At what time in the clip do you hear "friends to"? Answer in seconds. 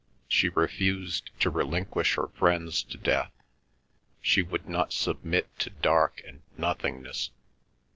2.29-2.97